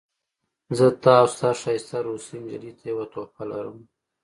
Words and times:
زه 0.77 0.85
تا 1.03 1.13
او 1.21 1.27
ستا 1.33 1.49
ښایسته 1.61 1.97
روسۍ 2.05 2.37
نجلۍ 2.43 2.71
ته 2.77 2.83
یوه 2.91 3.05
تحفه 3.13 3.43
لرم 3.51 3.77